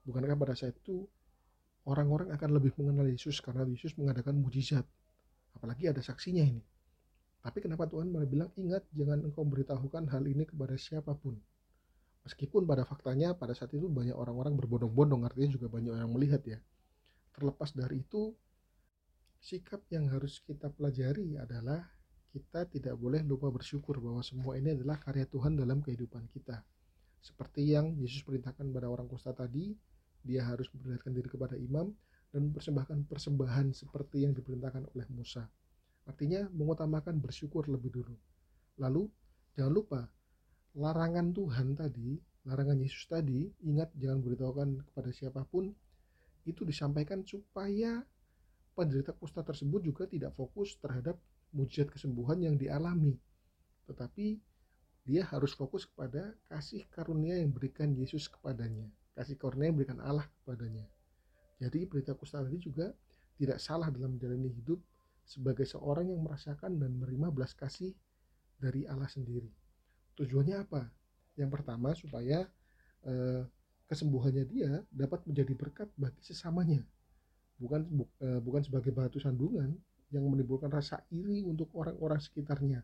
Bukankah 0.05 0.37
pada 0.37 0.53
saat 0.53 0.77
itu 0.77 1.09
orang-orang 1.89 2.29
akan 2.37 2.61
lebih 2.61 2.77
mengenal 2.77 3.09
Yesus 3.09 3.41
karena 3.41 3.65
Yesus 3.65 3.97
mengadakan 3.97 4.37
mujizat? 4.37 4.85
Apalagi 5.57 5.89
ada 5.89 6.05
saksinya 6.05 6.45
ini. 6.45 6.61
Tapi 7.41 7.65
kenapa 7.65 7.89
Tuhan 7.89 8.13
malah 8.13 8.29
bilang 8.29 8.53
ingat 8.61 8.85
jangan 8.93 9.25
engkau 9.25 9.49
beritahukan 9.49 10.13
hal 10.13 10.29
ini 10.29 10.45
kepada 10.45 10.77
siapa 10.77 11.17
pun 11.17 11.41
Meskipun 12.21 12.69
pada 12.69 12.85
faktanya 12.85 13.33
pada 13.33 13.57
saat 13.57 13.73
itu 13.73 13.89
banyak 13.89 14.13
orang-orang 14.13 14.53
berbondong-bondong 14.61 15.25
artinya 15.25 15.57
juga 15.57 15.73
banyak 15.73 15.93
orang 15.97 16.13
melihat 16.13 16.43
ya. 16.45 16.59
Terlepas 17.33 17.73
dari 17.73 18.05
itu 18.05 18.37
sikap 19.41 19.81
yang 19.89 20.13
harus 20.13 20.45
kita 20.45 20.69
pelajari 20.69 21.41
adalah 21.41 21.81
kita 22.31 22.67
tidak 22.71 22.95
boleh 22.95 23.27
lupa 23.27 23.51
bersyukur 23.51 23.99
bahwa 23.99 24.23
semua 24.23 24.55
ini 24.55 24.79
adalah 24.79 25.03
karya 25.03 25.27
Tuhan 25.27 25.59
dalam 25.59 25.83
kehidupan 25.83 26.31
kita. 26.31 26.63
Seperti 27.21 27.75
yang 27.75 27.99
Yesus 27.99 28.23
perintahkan 28.23 28.71
pada 28.71 28.87
orang 28.87 29.11
kusta 29.11 29.35
tadi, 29.35 29.75
dia 30.23 30.47
harus 30.47 30.71
memperlihatkan 30.73 31.13
diri 31.13 31.29
kepada 31.29 31.59
imam 31.59 31.91
dan 32.31 32.41
mempersembahkan 32.49 33.11
persembahan 33.11 33.75
seperti 33.75 34.23
yang 34.25 34.33
diperintahkan 34.33 34.87
oleh 34.95 35.07
Musa. 35.11 35.45
Artinya 36.07 36.47
mengutamakan 36.55 37.19
bersyukur 37.19 37.67
lebih 37.67 37.91
dulu. 37.91 38.15
Lalu 38.79 39.11
jangan 39.59 39.73
lupa 39.75 40.01
larangan 40.79 41.35
Tuhan 41.35 41.75
tadi, 41.75 42.15
larangan 42.47 42.79
Yesus 42.79 43.11
tadi, 43.11 43.51
ingat 43.67 43.91
jangan 43.99 44.23
beritahukan 44.23 44.69
kepada 44.87 45.11
siapa 45.11 45.43
pun, 45.51 45.75
itu 46.47 46.63
disampaikan 46.63 47.27
supaya 47.27 48.01
penderita 48.73 49.13
kusta 49.13 49.45
tersebut 49.45 49.83
juga 49.85 50.09
tidak 50.09 50.33
fokus 50.39 50.79
terhadap 50.81 51.19
mujizat 51.57 51.89
kesembuhan 51.95 52.39
yang 52.43 52.57
dialami. 52.59 53.15
Tetapi 53.89 54.27
dia 55.09 55.23
harus 55.33 55.53
fokus 55.57 55.85
kepada 55.89 56.35
kasih 56.51 56.87
karunia 56.95 57.37
yang 57.41 57.51
berikan 57.53 57.91
Yesus 57.97 58.29
kepadanya. 58.31 58.87
Kasih 59.17 59.37
karunia 59.41 59.71
yang 59.73 59.79
berikan 59.81 60.01
Allah 60.03 60.27
kepadanya. 60.43 60.87
Jadi 61.61 61.85
berita 61.87 62.13
kusta 62.17 62.41
tadi 62.43 62.59
juga 62.59 62.93
tidak 63.39 63.59
salah 63.61 63.89
dalam 63.93 64.17
menjalani 64.17 64.51
hidup 64.53 64.81
sebagai 65.25 65.65
seorang 65.69 66.09
yang 66.11 66.21
merasakan 66.25 66.81
dan 66.81 66.91
menerima 66.97 67.29
belas 67.33 67.53
kasih 67.55 67.93
dari 68.61 68.85
Allah 68.89 69.09
sendiri. 69.09 69.49
Tujuannya 70.19 70.57
apa? 70.65 70.89
Yang 71.39 71.51
pertama 71.57 71.91
supaya 71.97 72.47
eh, 73.07 73.43
kesembuhannya 73.91 74.45
dia 74.47 74.71
dapat 74.93 75.25
menjadi 75.29 75.53
berkat 75.57 75.89
bagi 75.99 76.23
sesamanya. 76.25 76.83
bukan 77.61 77.85
bu- 77.89 78.11
eh, 78.25 78.41
bukan 78.41 78.63
sebagai 78.65 78.93
batu 78.93 79.21
sandungan 79.21 79.77
yang 80.11 80.27
menimbulkan 80.27 80.71
rasa 80.71 81.03
iri 81.15 81.47
untuk 81.47 81.71
orang-orang 81.75 82.19
sekitarnya 82.19 82.83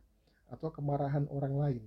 atau 0.50 0.70
kemarahan 0.70 1.26
orang 1.30 1.54
lain. 1.58 1.84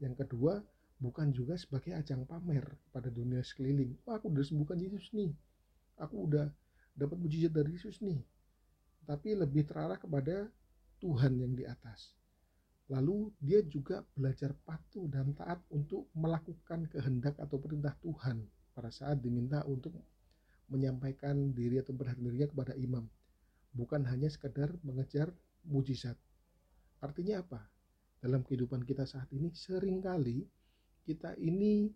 Yang 0.00 0.24
kedua, 0.24 0.64
bukan 0.98 1.30
juga 1.30 1.54
sebagai 1.60 1.92
ajang 1.94 2.24
pamer 2.24 2.64
pada 2.90 3.12
dunia 3.12 3.44
sekeliling. 3.44 3.94
Wah, 4.08 4.16
aku 4.16 4.32
udah 4.32 4.44
sembuhkan 4.44 4.78
Yesus 4.80 5.12
nih. 5.12 5.30
Aku 6.00 6.26
udah 6.26 6.48
dapat 6.96 7.16
mujizat 7.20 7.52
dari 7.52 7.76
Yesus 7.76 8.00
nih. 8.00 8.18
Tapi 9.04 9.36
lebih 9.36 9.68
terarah 9.68 10.00
kepada 10.00 10.48
Tuhan 10.98 11.38
yang 11.38 11.54
di 11.54 11.64
atas. 11.68 12.16
Lalu 12.88 13.28
dia 13.36 13.60
juga 13.68 14.00
belajar 14.16 14.56
patuh 14.64 15.04
dan 15.12 15.36
taat 15.36 15.60
untuk 15.68 16.08
melakukan 16.16 16.88
kehendak 16.88 17.36
atau 17.36 17.60
perintah 17.60 17.92
Tuhan 18.00 18.48
pada 18.72 18.88
saat 18.88 19.20
diminta 19.20 19.60
untuk 19.68 19.92
menyampaikan 20.72 21.52
diri 21.52 21.80
atau 21.80 21.92
berhati 21.92 22.20
dirinya 22.24 22.48
kepada 22.48 22.72
imam. 22.80 23.04
Bukan 23.72 24.04
hanya 24.08 24.28
sekedar 24.32 24.74
mengejar 24.84 25.32
mujizat. 25.68 26.16
Artinya 26.98 27.44
apa? 27.44 27.60
Dalam 28.18 28.42
kehidupan 28.42 28.82
kita 28.82 29.06
saat 29.06 29.30
ini 29.30 29.54
sering 29.54 30.02
kali 30.02 30.42
kita 31.06 31.38
ini 31.38 31.88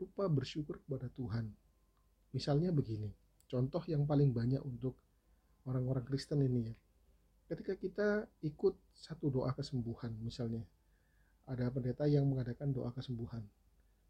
lupa 0.00 0.28
bersyukur 0.28 0.80
kepada 0.82 1.08
Tuhan. 1.12 1.52
Misalnya 2.32 2.72
begini, 2.72 3.12
contoh 3.48 3.80
yang 3.88 4.04
paling 4.04 4.32
banyak 4.32 4.60
untuk 4.64 4.96
orang-orang 5.68 6.04
Kristen 6.04 6.42
ini 6.44 6.72
ya. 6.72 6.74
Ketika 7.46 7.78
kita 7.78 8.08
ikut 8.42 8.74
satu 8.90 9.30
doa 9.30 9.54
kesembuhan 9.54 10.10
misalnya, 10.18 10.66
ada 11.46 11.70
pendeta 11.70 12.10
yang 12.10 12.26
mengadakan 12.26 12.74
doa 12.74 12.90
kesembuhan. 12.90 13.46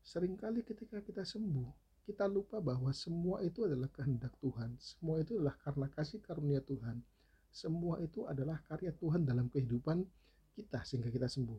Seringkali 0.01 0.65
ketika 0.65 1.05
kita 1.05 1.21
sembuh, 1.21 1.69
kita 2.07 2.31
lupa 2.31 2.63
bahwa 2.63 2.95
semua 2.95 3.43
itu 3.43 3.67
adalah 3.67 3.91
kehendak 3.91 4.31
Tuhan. 4.39 4.79
Semua 4.79 5.19
itu 5.19 5.43
adalah 5.43 5.59
karena 5.59 5.91
kasih 5.91 6.23
karunia 6.23 6.63
Tuhan. 6.63 7.03
Semua 7.51 7.99
itu 7.99 8.23
adalah 8.31 8.63
karya 8.71 8.95
Tuhan 8.95 9.27
dalam 9.27 9.51
kehidupan 9.51 10.07
kita 10.55 10.87
sehingga 10.87 11.11
kita 11.11 11.27
sembuh. 11.27 11.59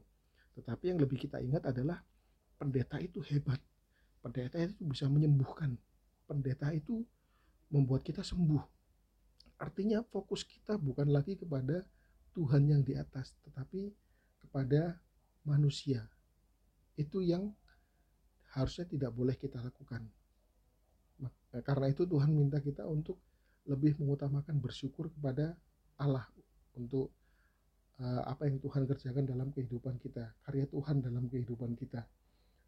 Tetapi 0.56 0.96
yang 0.96 1.04
lebih 1.04 1.20
kita 1.20 1.44
ingat 1.44 1.68
adalah 1.68 2.00
pendeta 2.56 2.96
itu 3.04 3.20
hebat. 3.27 3.60
Pendeta 4.24 4.56
itu 4.63 4.88
bisa 4.88 5.12
menyembuhkan. 5.12 5.75
Pendeta 6.24 6.72
itu 6.72 7.04
membuat 7.68 8.08
kita 8.08 8.24
sembuh. 8.24 8.63
Artinya 9.60 10.00
fokus 10.08 10.48
kita 10.48 10.80
bukan 10.80 11.12
lagi 11.12 11.36
kepada 11.36 11.84
Tuhan 12.32 12.72
yang 12.72 12.82
di 12.88 12.96
atas, 12.96 13.36
tetapi 13.44 13.92
kepada 14.48 14.96
manusia. 15.44 16.08
Itu 16.96 17.20
yang 17.20 17.51
harusnya 18.56 18.88
tidak 18.88 19.12
boleh 19.12 19.36
kita 19.36 19.60
lakukan. 19.60 20.08
Nah, 21.58 21.66
Karena 21.66 21.90
itu 21.90 22.06
Tuhan 22.06 22.30
minta 22.38 22.62
kita 22.62 22.86
untuk 22.86 23.18
lebih 23.66 23.98
mengutamakan 23.98 24.62
bersyukur 24.62 25.10
kepada 25.10 25.58
Allah 25.98 26.30
untuk 26.78 27.10
uh, 27.98 28.22
apa 28.30 28.46
yang 28.46 28.62
Tuhan 28.62 28.86
kerjakan 28.86 29.26
dalam 29.26 29.50
kehidupan 29.50 29.98
kita, 29.98 30.38
karya 30.46 30.70
Tuhan 30.70 31.02
dalam 31.02 31.26
kehidupan 31.26 31.74
kita. 31.74 32.06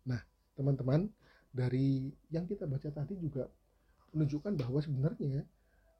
Nah, 0.10 0.18
teman-teman, 0.58 1.06
dari 1.54 2.10
yang 2.34 2.50
kita 2.50 2.66
baca 2.66 2.90
tadi 2.90 3.14
juga 3.22 3.46
menunjukkan 4.18 4.58
bahwa 4.58 4.82
sebenarnya 4.82 5.46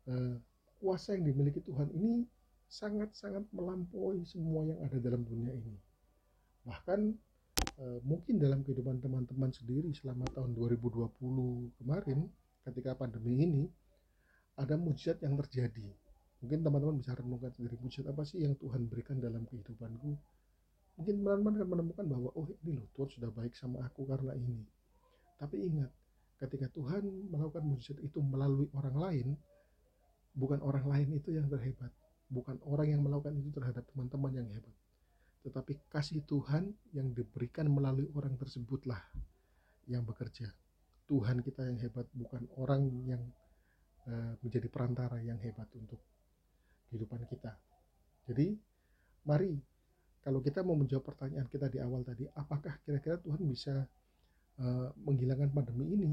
uh, 0.10 0.36
kuasa 0.82 1.14
yang 1.14 1.30
dimiliki 1.30 1.62
Tuhan 1.62 1.94
ini 1.94 2.26
sangat-sangat 2.66 3.46
melampaui 3.54 4.26
semua 4.26 4.66
yang 4.66 4.82
ada 4.82 4.98
dalam 4.98 5.22
dunia 5.22 5.54
ini. 5.54 5.78
Bahkan 6.66 7.00
uh, 7.86 8.00
mungkin 8.02 8.42
dalam 8.42 8.66
kehidupan 8.66 8.98
teman-teman 8.98 9.54
sendiri 9.54 9.94
selama 9.94 10.26
tahun 10.34 10.58
2020 10.58 11.78
kemarin 11.78 12.26
ketika 12.68 12.96
pandemi 12.96 13.40
ini 13.40 13.64
ada 14.60 14.76
mujizat 14.76 15.24
yang 15.24 15.40
terjadi. 15.40 15.88
Mungkin 16.40 16.64
teman-teman 16.64 16.96
bisa 17.00 17.16
renungkan 17.16 17.52
sendiri 17.52 17.76
mujizat 17.80 18.12
apa 18.12 18.24
sih 18.28 18.44
yang 18.44 18.56
Tuhan 18.60 18.88
berikan 18.88 19.20
dalam 19.20 19.44
kehidupanku? 19.48 20.16
Mungkin 21.00 21.16
teman-teman 21.24 21.54
akan 21.60 21.68
menemukan 21.68 22.06
bahwa 22.08 22.30
oh 22.36 22.48
ini 22.64 22.76
loh 22.76 22.88
Tuhan 22.96 23.10
sudah 23.20 23.30
baik 23.32 23.56
sama 23.56 23.84
aku 23.88 24.04
karena 24.08 24.36
ini. 24.36 24.68
Tapi 25.40 25.64
ingat 25.64 25.92
ketika 26.40 26.68
Tuhan 26.76 27.08
melakukan 27.32 27.64
mujizat 27.64 28.00
itu 28.04 28.20
melalui 28.20 28.68
orang 28.76 28.96
lain 28.96 29.28
bukan 30.36 30.60
orang 30.64 30.88
lain 30.88 31.16
itu 31.16 31.36
yang 31.36 31.48
terhebat. 31.48 31.92
Bukan 32.30 32.62
orang 32.68 32.94
yang 32.94 33.02
melakukan 33.02 33.36
itu 33.40 33.50
terhadap 33.50 33.88
teman-teman 33.90 34.44
yang 34.44 34.48
hebat. 34.52 34.76
Tetapi 35.48 35.88
kasih 35.88 36.24
Tuhan 36.28 36.76
yang 36.92 37.16
diberikan 37.16 37.72
melalui 37.72 38.12
orang 38.12 38.36
tersebutlah 38.36 39.00
yang 39.88 40.04
bekerja 40.04 40.52
Tuhan 41.10 41.42
kita 41.42 41.66
yang 41.66 41.82
hebat 41.82 42.06
bukan 42.14 42.46
orang 42.62 42.86
yang 43.10 43.24
uh, 44.06 44.38
menjadi 44.46 44.70
perantara 44.70 45.18
yang 45.26 45.42
hebat 45.42 45.66
untuk 45.74 45.98
kehidupan 46.90 47.26
kita. 47.26 47.58
Jadi, 48.30 48.54
mari 49.26 49.58
kalau 50.22 50.44
kita 50.44 50.62
mau 50.62 50.78
menjawab 50.78 51.10
pertanyaan 51.10 51.50
kita 51.50 51.66
di 51.72 51.82
awal 51.82 52.06
tadi, 52.06 52.30
apakah 52.38 52.78
kira-kira 52.86 53.18
Tuhan 53.18 53.42
bisa 53.50 53.90
uh, 54.62 54.90
menghilangkan 55.02 55.50
pandemi 55.50 55.98
ini? 55.98 56.12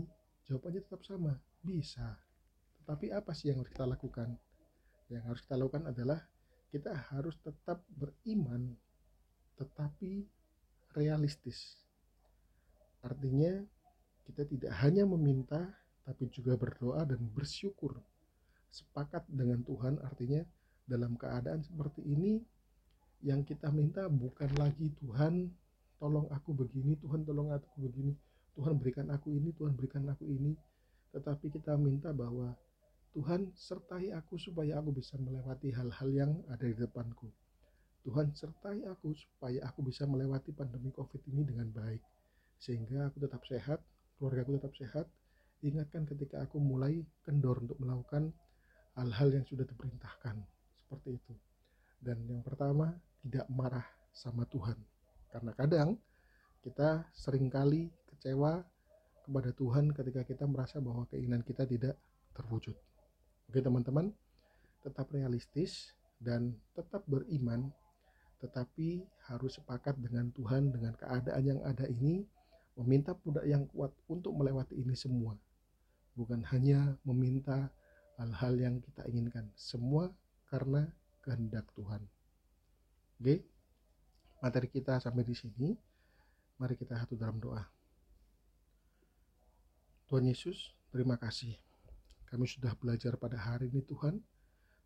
Jawabannya 0.49 0.81
tetap 0.81 1.05
sama, 1.05 1.37
bisa. 1.61 2.17
Tetapi 2.81 3.13
apa 3.13 3.35
sih 3.37 3.53
yang 3.53 3.61
harus 3.61 3.69
kita 3.75 3.85
lakukan? 3.85 4.33
Yang 5.13 5.23
harus 5.29 5.41
kita 5.45 5.55
lakukan 5.59 5.85
adalah 5.91 6.21
kita 6.71 6.97
harus 7.13 7.37
tetap 7.43 7.83
beriman, 7.93 8.73
tetapi 9.59 10.25
realistis. 10.95 11.77
Artinya, 13.03 13.61
kita 14.27 14.43
tidak 14.45 14.73
hanya 14.83 15.07
meminta, 15.07 15.63
tapi 16.03 16.27
juga 16.29 16.59
berdoa 16.59 17.07
dan 17.07 17.23
bersyukur. 17.31 17.97
Sepakat 18.69 19.25
dengan 19.31 19.63
Tuhan, 19.63 20.03
artinya 20.03 20.43
dalam 20.87 21.19
keadaan 21.19 21.63
seperti 21.67 22.03
ini 22.07 22.39
yang 23.27 23.43
kita 23.43 23.73
minta 23.75 24.07
bukan 24.07 24.51
lagi 24.55 24.93
Tuhan 25.03 25.51
tolong 25.99 26.29
aku 26.31 26.53
begini 26.53 26.95
Tuhan 27.01 27.25
tolong 27.25 27.51
aku 27.51 27.89
begini 27.89 28.13
Tuhan 28.55 28.77
berikan 28.79 29.09
aku 29.11 29.35
ini 29.35 29.51
Tuhan 29.57 29.75
berikan 29.75 30.05
aku 30.07 30.29
ini 30.29 30.55
tetapi 31.11 31.49
kita 31.49 31.75
minta 31.81 32.13
bahwa 32.13 32.53
Tuhan 33.17 33.51
sertai 33.57 34.13
aku 34.13 34.37
supaya 34.37 34.79
aku 34.79 34.93
bisa 34.93 35.17
melewati 35.17 35.73
hal-hal 35.73 36.09
yang 36.13 36.33
ada 36.53 36.65
di 36.69 36.77
depanku 36.77 37.33
Tuhan 38.07 38.31
sertai 38.37 38.87
aku 38.87 39.17
supaya 39.17 39.65
aku 39.67 39.83
bisa 39.83 40.05
melewati 40.07 40.53
pandemi 40.55 40.93
covid 40.93 41.25
ini 41.33 41.43
dengan 41.43 41.67
baik 41.73 42.05
sehingga 42.61 43.09
aku 43.11 43.25
tetap 43.25 43.43
sehat 43.49 43.81
keluarga 44.17 44.45
aku 44.45 44.53
tetap 44.59 44.73
sehat 44.77 45.07
ingatkan 45.65 46.05
ketika 46.05 46.45
aku 46.45 46.61
mulai 46.61 47.01
kendor 47.25 47.61
untuk 47.65 47.81
melakukan 47.81 48.33
hal-hal 48.97 49.29
yang 49.33 49.45
sudah 49.45 49.65
diperintahkan 49.65 50.37
seperti 50.77 51.17
itu. 51.17 51.35
Dan 52.01 52.23
yang 52.29 52.45
pertama, 52.45 52.93
tidak 53.25 53.47
marah 53.51 53.87
sama 54.13 54.45
Tuhan. 54.49 54.77
Karena 55.33 55.53
kadang 55.57 55.89
kita 56.63 57.09
sering 57.13 57.51
kali 57.51 57.91
kecewa 58.13 58.63
kepada 59.27 59.51
Tuhan 59.53 59.91
ketika 59.91 60.23
kita 60.23 60.45
merasa 60.47 60.79
bahwa 60.79 61.05
keinginan 61.11 61.43
kita 61.43 61.67
tidak 61.67 61.99
terwujud. 62.37 62.77
Oke 63.51 63.59
teman-teman, 63.59 64.15
tetap 64.87 65.11
realistis 65.11 65.93
dan 66.23 66.55
tetap 66.79 67.03
beriman, 67.11 67.75
tetapi 68.39 69.03
harus 69.27 69.59
sepakat 69.59 69.99
dengan 69.99 70.31
Tuhan 70.31 70.71
dengan 70.71 70.95
keadaan 70.95 71.43
yang 71.43 71.61
ada 71.67 71.91
ini, 71.91 72.23
meminta 72.77 73.17
pundak 73.17 73.49
yang 73.49 73.65
kuat 73.73 73.91
untuk 74.07 74.37
melewati 74.37 74.77
ini 74.77 74.93
semua. 74.93 75.33
Bukan 76.13 76.45
hanya 76.53 76.97
meminta 77.05 77.73
hal-hal 78.21 78.57
yang 78.57 78.75
kita 78.81 79.05
inginkan, 79.09 79.49
semua 79.57 80.13
karena 80.49 80.89
kehendak 81.25 81.69
Tuhan. 81.77 82.05
Oke, 83.21 83.45
materi 84.41 84.69
kita 84.69 85.01
sampai 85.01 85.25
di 85.25 85.37
sini. 85.37 85.73
Mari 86.57 86.73
kita 86.73 86.97
satu 86.97 87.21
dalam 87.21 87.37
doa. 87.37 87.61
Tuhan 90.09 90.25
Yesus, 90.25 90.73
terima 90.89 91.21
kasih. 91.21 91.53
Kami 92.33 92.49
sudah 92.49 92.73
belajar 92.81 93.21
pada 93.21 93.37
hari 93.37 93.69
ini 93.69 93.85
Tuhan 93.85 94.25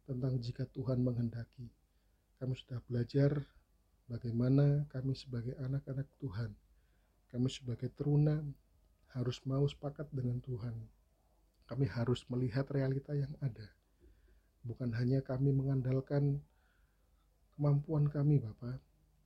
tentang 0.02 0.34
jika 0.42 0.66
Tuhan 0.74 0.98
menghendaki. 0.98 1.70
Kami 2.42 2.58
sudah 2.58 2.82
belajar 2.90 3.46
bagaimana 4.10 4.90
kami 4.90 5.14
sebagai 5.14 5.54
anak-anak 5.62 6.10
Tuhan, 6.18 6.50
kami 7.30 7.48
sebagai 7.48 7.88
teruna 7.94 8.42
harus 9.16 9.40
mau 9.46 9.66
sepakat 9.66 10.10
dengan 10.10 10.38
Tuhan. 10.42 10.76
Kami 11.66 11.86
harus 11.86 12.26
melihat 12.26 12.66
realita 12.74 13.14
yang 13.14 13.30
ada 13.38 13.70
bukan 14.60 14.92
hanya 14.96 15.24
kami 15.24 15.56
mengandalkan 15.56 16.40
kemampuan 17.56 18.08
kami 18.08 18.40
Bapak, 18.40 18.76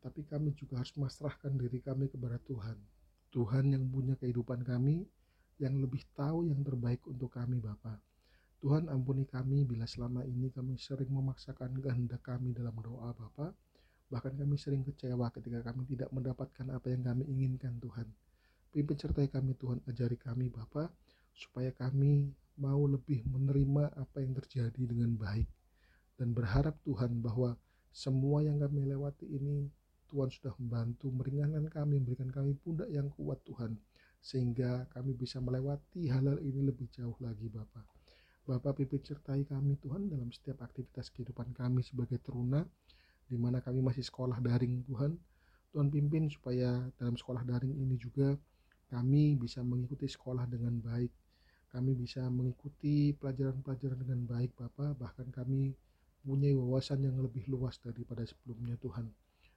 tapi 0.02 0.22
kami 0.26 0.54
juga 0.54 0.82
harus 0.82 0.94
memasrahkan 0.94 1.54
diri 1.58 1.82
kami 1.82 2.10
kepada 2.10 2.38
Tuhan. 2.46 2.78
Tuhan 3.34 3.74
yang 3.74 3.84
punya 3.90 4.14
kehidupan 4.14 4.62
kami, 4.62 5.02
yang 5.58 5.74
lebih 5.82 6.02
tahu 6.14 6.46
yang 6.46 6.62
terbaik 6.62 7.02
untuk 7.06 7.34
kami 7.34 7.58
Bapak. 7.58 7.98
Tuhan 8.62 8.88
ampuni 8.88 9.26
kami 9.28 9.66
bila 9.66 9.84
selama 9.84 10.24
ini 10.24 10.48
kami 10.54 10.78
sering 10.78 11.10
memaksakan 11.10 11.82
kehendak 11.82 12.22
kami 12.22 12.54
dalam 12.54 12.74
doa 12.78 13.10
Bapak. 13.12 13.52
Bahkan 14.14 14.38
kami 14.38 14.54
sering 14.54 14.86
kecewa 14.86 15.26
ketika 15.34 15.66
kami 15.66 15.90
tidak 15.90 16.06
mendapatkan 16.14 16.70
apa 16.70 16.86
yang 16.86 17.02
kami 17.02 17.26
inginkan 17.26 17.82
Tuhan. 17.82 18.06
Pimpin 18.70 18.94
sertai 18.94 19.26
kami 19.26 19.58
Tuhan, 19.58 19.82
ajari 19.90 20.14
kami 20.14 20.54
Bapak, 20.54 20.94
supaya 21.34 21.74
kami 21.74 22.30
mau 22.62 22.86
lebih 22.86 23.26
menerima 23.26 23.90
apa 23.98 24.22
yang 24.22 24.38
terjadi 24.38 24.78
dengan 24.86 25.18
baik 25.18 25.50
dan 26.14 26.30
berharap 26.30 26.78
Tuhan 26.86 27.18
bahwa 27.18 27.58
semua 27.90 28.46
yang 28.46 28.62
kami 28.62 28.86
lewati 28.86 29.26
ini 29.26 29.66
Tuhan 30.06 30.30
sudah 30.30 30.54
membantu 30.62 31.10
meringankan 31.10 31.66
kami, 31.66 31.98
memberikan 31.98 32.30
kami 32.30 32.54
pundak 32.54 32.86
yang 32.86 33.10
kuat 33.18 33.42
Tuhan 33.42 33.74
sehingga 34.22 34.86
kami 34.94 35.18
bisa 35.18 35.42
melewati 35.42 36.06
hal-hal 36.06 36.38
ini 36.38 36.62
lebih 36.62 36.86
jauh 36.94 37.18
lagi 37.18 37.50
Bapak. 37.50 37.82
Bapak 38.46 38.78
pimpin 38.78 39.02
sertai 39.02 39.42
kami 39.42 39.74
Tuhan 39.82 40.06
dalam 40.06 40.30
setiap 40.30 40.62
aktivitas 40.62 41.10
kehidupan 41.10 41.50
kami 41.50 41.82
sebagai 41.82 42.22
teruna 42.22 42.62
di 43.28 43.36
mana 43.40 43.58
kami 43.64 43.80
masih 43.80 44.04
sekolah 44.04 44.38
daring 44.40 44.84
Tuhan. 44.86 45.16
Tuhan 45.74 45.88
pimpin 45.90 46.30
supaya 46.30 46.86
dalam 47.00 47.18
sekolah 47.18 47.42
daring 47.42 47.74
ini 47.74 47.98
juga 47.98 48.38
kami 48.92 49.34
bisa 49.34 49.64
mengikuti 49.64 50.06
sekolah 50.06 50.46
dengan 50.46 50.78
baik. 50.78 51.10
Kami 51.74 51.90
bisa 51.98 52.22
mengikuti 52.30 53.10
pelajaran-pelajaran 53.18 53.98
dengan 53.98 54.20
baik 54.30 54.54
Bapak, 54.54 54.94
bahkan 54.94 55.26
kami 55.34 55.74
punya 56.22 56.54
wawasan 56.54 57.02
yang 57.02 57.18
lebih 57.18 57.44
luas 57.50 57.82
daripada 57.82 58.22
sebelumnya 58.22 58.78
Tuhan. 58.78 59.10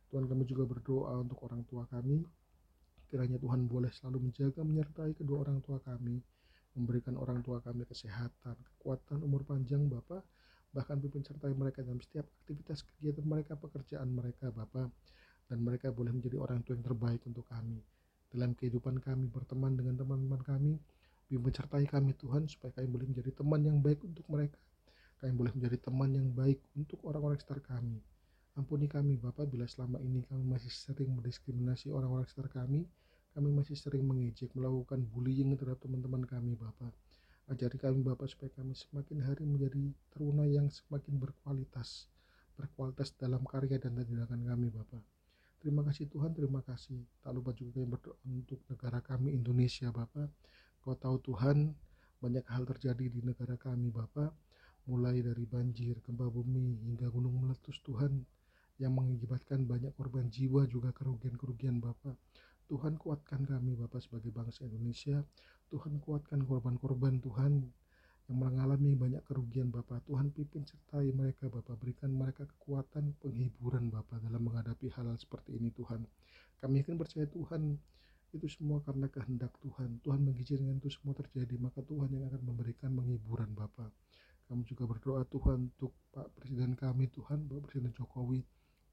Tuhan 0.10 0.26
kami 0.26 0.44
juga 0.50 0.66
berdoa 0.66 1.22
untuk 1.22 1.38
orang 1.46 1.62
tua 1.70 1.86
kami. 1.88 2.26
Kiranya 3.08 3.38
Tuhan 3.40 3.70
boleh 3.70 3.94
selalu 3.94 4.28
menjaga 4.28 4.66
menyertai 4.66 5.16
kedua 5.16 5.48
orang 5.48 5.62
tua 5.64 5.80
kami, 5.80 6.20
memberikan 6.76 7.16
orang 7.16 7.40
tua 7.46 7.64
kami 7.64 7.88
kesehatan, 7.88 8.58
kekuatan, 8.58 9.24
umur 9.24 9.48
panjang 9.48 9.86
Bapak, 9.88 10.26
bahkan 10.76 11.00
pimpin 11.00 11.24
sertai 11.24 11.52
mereka 11.56 11.84
dalam 11.84 12.00
setiap 12.04 12.28
aktivitas 12.44 12.84
kegiatan 12.84 13.24
mereka, 13.24 13.56
pekerjaan 13.56 14.12
mereka 14.12 14.52
Bapak, 14.52 14.92
dan 15.48 15.58
mereka 15.64 15.92
boleh 15.92 16.12
menjadi 16.12 16.38
orang 16.38 16.64
tua 16.64 16.76
yang 16.76 16.86
terbaik 16.86 17.24
untuk 17.24 17.48
kami. 17.48 17.80
Dalam 18.28 18.52
kehidupan 18.54 19.00
kami 19.00 19.32
berteman 19.32 19.80
dengan 19.80 19.96
teman-teman 19.96 20.42
kami, 20.44 20.74
pimpin 21.32 21.54
sertai 21.56 21.88
kami 21.88 22.12
Tuhan 22.20 22.48
supaya 22.52 22.76
kami 22.76 22.88
boleh 22.92 23.08
menjadi 23.08 23.32
teman 23.32 23.64
yang 23.64 23.80
baik 23.80 24.04
untuk 24.04 24.28
mereka. 24.28 24.60
Kami 25.18 25.34
boleh 25.34 25.52
menjadi 25.56 25.78
teman 25.82 26.14
yang 26.14 26.30
baik 26.36 26.60
untuk 26.76 27.02
orang-orang 27.08 27.40
sekitar 27.40 27.64
kami. 27.64 28.04
Ampuni 28.58 28.90
kami 28.90 29.22
Bapak 29.22 29.48
bila 29.48 29.70
selama 29.70 30.02
ini 30.02 30.26
kami 30.26 30.42
masih 30.42 30.70
sering 30.70 31.14
mendiskriminasi 31.14 31.94
orang-orang 31.94 32.26
sekitar 32.26 32.66
kami, 32.66 32.86
kami 33.38 33.50
masih 33.54 33.78
sering 33.78 34.02
mengejek, 34.02 34.50
melakukan 34.58 35.06
bullying 35.14 35.54
terhadap 35.54 35.78
teman-teman 35.82 36.26
kami 36.26 36.58
Bapak. 36.58 36.90
Ajari 37.48 37.80
kami 37.80 38.04
Bapak 38.04 38.28
supaya 38.28 38.52
kami 38.60 38.76
semakin 38.76 39.24
hari 39.24 39.48
menjadi 39.48 39.80
teruna 40.12 40.44
yang 40.44 40.68
semakin 40.68 41.16
berkualitas, 41.16 42.12
berkualitas 42.60 43.16
dalam 43.16 43.40
karya 43.48 43.80
dan 43.80 43.96
tindakan 43.96 44.44
kami 44.44 44.68
Bapak. 44.68 45.00
Terima 45.64 45.80
kasih 45.88 46.12
Tuhan, 46.12 46.36
terima 46.36 46.60
kasih. 46.60 47.08
Tak 47.24 47.32
lupa 47.32 47.56
juga 47.56 47.80
kami 47.80 47.88
berdoa 47.88 48.20
untuk 48.28 48.60
negara 48.68 49.00
kami 49.00 49.32
Indonesia 49.32 49.88
Bapak. 49.96 50.28
Kau 50.84 51.00
tahu 51.00 51.24
Tuhan, 51.24 51.72
banyak 52.20 52.44
hal 52.52 52.68
terjadi 52.68 53.08
di 53.08 53.24
negara 53.24 53.56
kami 53.56 53.96
Bapak, 53.96 54.36
mulai 54.92 55.24
dari 55.24 55.48
banjir, 55.48 56.04
gempa 56.04 56.28
bumi, 56.28 56.84
hingga 56.84 57.08
gunung 57.08 57.48
meletus 57.48 57.80
Tuhan 57.80 58.28
yang 58.76 58.92
mengakibatkan 58.92 59.64
banyak 59.64 59.96
korban 59.96 60.28
jiwa 60.28 60.68
juga 60.68 60.92
kerugian-kerugian 60.92 61.80
Bapak. 61.80 62.20
Tuhan 62.68 63.00
kuatkan 63.00 63.48
kami 63.48 63.80
Bapak 63.80 64.04
sebagai 64.04 64.36
bangsa 64.36 64.68
Indonesia. 64.68 65.24
Tuhan 65.68 66.00
kuatkan 66.00 66.44
korban-korban 66.48 67.20
Tuhan 67.20 67.68
yang 68.28 68.38
mengalami 68.40 68.96
banyak 68.96 69.24
kerugian 69.24 69.72
Bapak. 69.72 70.04
Tuhan 70.08 70.32
pimpin 70.36 70.68
sertai 70.68 71.12
mereka 71.16 71.48
Bapak. 71.48 71.80
Berikan 71.80 72.12
mereka 72.12 72.44
kekuatan 72.44 73.16
penghiburan 73.24 73.88
Bapak 73.88 74.20
dalam 74.24 74.48
menghadapi 74.48 74.92
hal-hal 74.92 75.16
seperti 75.16 75.56
ini 75.56 75.72
Tuhan. 75.76 76.04
Kami 76.60 76.84
yakin 76.84 77.00
percaya 77.00 77.28
Tuhan 77.28 77.80
itu 78.36 78.48
semua 78.52 78.84
karena 78.84 79.08
kehendak 79.08 79.56
Tuhan. 79.64 80.04
Tuhan 80.04 80.20
mengizinkan 80.28 80.76
itu 80.80 80.92
semua 80.92 81.16
terjadi, 81.16 81.56
maka 81.56 81.80
Tuhan 81.88 82.12
yang 82.12 82.28
akan 82.28 82.42
memberikan 82.44 82.92
penghiburan 82.92 83.56
Bapak. 83.56 83.92
Kami 84.48 84.64
juga 84.64 84.88
berdoa 84.88 85.28
Tuhan 85.28 85.72
untuk 85.76 85.92
Pak 86.12 86.36
Presiden 86.36 86.76
kami 86.76 87.12
Tuhan, 87.12 87.48
Bapak 87.48 87.72
Presiden 87.72 87.92
Jokowi, 87.96 88.44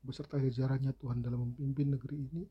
beserta 0.03 0.39
jajarannya 0.39 0.95
Tuhan 0.99 1.23
dalam 1.23 1.55
memimpin 1.55 1.95
negeri 1.95 2.27
ini, 2.31 2.43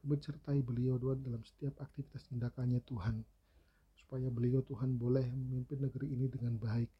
sertai 0.00 0.64
beliau 0.64 0.96
Tuhan 0.96 1.20
dalam 1.24 1.44
setiap 1.44 1.76
aktivitas 1.80 2.28
tindakannya 2.28 2.80
Tuhan, 2.88 3.20
supaya 4.10 4.26
beliau 4.26 4.58
Tuhan 4.66 4.98
boleh 4.98 5.22
memimpin 5.22 5.86
negeri 5.86 6.10
ini 6.10 6.26
dengan 6.26 6.58
baik, 6.58 6.90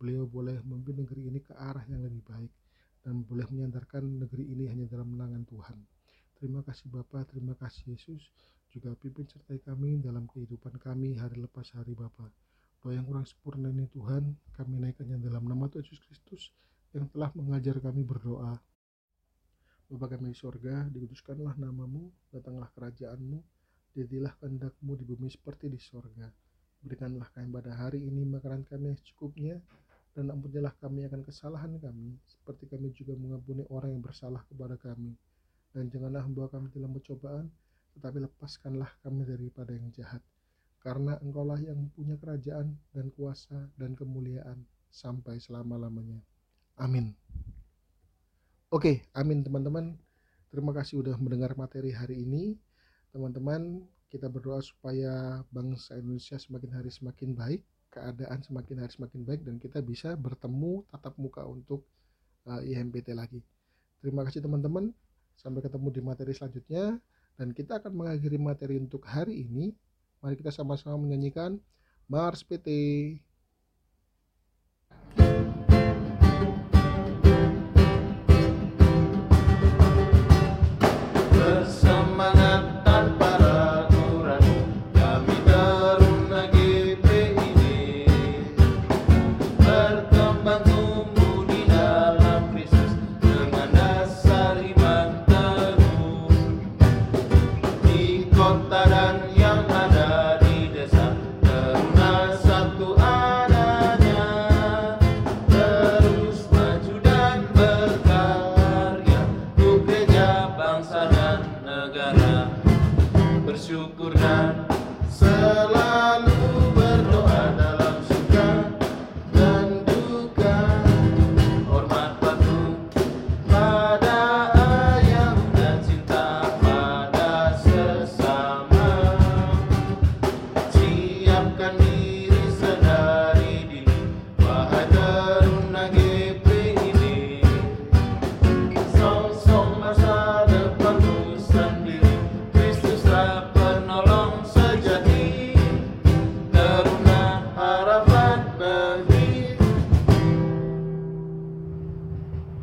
beliau 0.00 0.24
boleh 0.24 0.64
memimpin 0.64 1.04
negeri 1.04 1.28
ini 1.28 1.44
ke 1.44 1.52
arah 1.52 1.84
yang 1.92 2.00
lebih 2.00 2.24
baik, 2.24 2.48
dan 3.04 3.20
boleh 3.20 3.44
menyandarkan 3.52 4.00
negeri 4.00 4.48
ini 4.48 4.72
hanya 4.72 4.88
dalam 4.88 5.12
menangan 5.12 5.44
Tuhan. 5.44 5.76
Terima 6.40 6.64
kasih 6.64 6.88
Bapa, 6.88 7.28
terima 7.28 7.52
kasih 7.60 7.92
Yesus, 7.92 8.32
juga 8.72 8.96
pimpin 8.96 9.28
sertai 9.28 9.60
kami 9.60 10.00
dalam 10.00 10.24
kehidupan 10.24 10.80
kami 10.80 11.20
hari 11.20 11.36
lepas 11.36 11.68
hari 11.76 11.92
Bapa. 11.92 12.32
Doa 12.80 12.96
yang 12.96 13.04
kurang 13.04 13.28
sempurna 13.28 13.68
ini 13.68 13.84
Tuhan, 13.92 14.32
kami 14.56 14.80
naikkannya 14.88 15.20
dalam 15.20 15.44
nama 15.44 15.68
Tuhan 15.68 15.84
Yesus 15.84 16.00
Kristus 16.00 16.48
yang 16.96 17.12
telah 17.12 17.28
mengajar 17.36 17.76
kami 17.76 18.08
berdoa. 18.08 18.56
Bapa 19.92 20.16
kami 20.16 20.32
di 20.32 20.36
sorga, 20.40 20.88
dikuduskanlah 20.88 21.60
namamu, 21.60 22.08
datanglah 22.32 22.72
kerajaanmu, 22.72 23.36
jadilah 23.92 24.32
kehendakmu 24.40 24.96
di 24.96 25.04
bumi 25.04 25.28
seperti 25.28 25.68
di 25.68 25.76
sorga. 25.76 26.32
Berikanlah 26.84 27.32
kami 27.32 27.48
pada 27.48 27.72
hari 27.72 28.04
ini 28.04 28.28
makanan 28.28 28.68
kami 28.68 28.92
yang 28.92 28.98
secukupnya, 29.00 29.56
dan 30.14 30.30
ampunilah 30.30 30.70
kami 30.78 31.08
akan 31.10 31.26
kesalahan 31.26 31.74
kami, 31.80 32.14
seperti 32.28 32.70
kami 32.70 32.94
juga 32.94 33.18
mengampuni 33.18 33.66
orang 33.72 33.98
yang 33.98 34.04
bersalah 34.04 34.44
kepada 34.46 34.78
kami. 34.78 35.16
Dan 35.74 35.90
janganlah 35.90 36.22
membawa 36.22 36.52
kami 36.54 36.70
dalam 36.70 36.94
percobaan, 36.94 37.50
tetapi 37.98 38.22
lepaskanlah 38.22 38.94
kami 39.02 39.26
daripada 39.26 39.74
yang 39.74 39.90
jahat. 39.90 40.22
Karena 40.78 41.18
engkaulah 41.18 41.58
yang 41.58 41.88
punya 41.96 42.14
kerajaan 42.20 42.76
dan 42.94 43.10
kuasa 43.16 43.72
dan 43.74 43.96
kemuliaan 43.98 44.62
sampai 44.92 45.42
selama-lamanya. 45.42 46.22
Amin. 46.78 47.16
Oke, 48.70 49.02
amin 49.16 49.42
teman-teman. 49.42 49.98
Terima 50.54 50.70
kasih 50.70 51.02
sudah 51.02 51.18
mendengar 51.18 51.58
materi 51.58 51.90
hari 51.90 52.22
ini. 52.22 52.54
Teman-teman, 53.10 53.82
kita 54.14 54.30
berdoa 54.30 54.62
supaya 54.62 55.42
bangsa 55.50 55.98
Indonesia 55.98 56.38
semakin 56.38 56.70
hari 56.70 56.90
semakin 56.94 57.34
baik, 57.34 57.66
keadaan 57.90 58.38
semakin 58.46 58.86
hari 58.86 58.92
semakin 58.94 59.26
baik 59.26 59.42
dan 59.42 59.58
kita 59.58 59.82
bisa 59.82 60.14
bertemu 60.14 60.86
tatap 60.94 61.18
muka 61.18 61.42
untuk 61.42 61.82
uh, 62.46 62.62
IMPT 62.62 63.10
lagi. 63.10 63.42
Terima 63.98 64.22
kasih 64.22 64.46
teman-teman. 64.46 64.94
Sampai 65.34 65.66
ketemu 65.66 65.90
di 65.90 65.98
materi 65.98 66.30
selanjutnya 66.30 67.02
dan 67.34 67.50
kita 67.50 67.82
akan 67.82 67.90
mengakhiri 67.90 68.38
materi 68.38 68.78
untuk 68.78 69.02
hari 69.02 69.42
ini. 69.42 69.74
Mari 70.22 70.38
kita 70.38 70.54
sama-sama 70.54 70.94
menyanyikan 70.94 71.58
Mars 72.06 72.46
PT. 72.46 72.70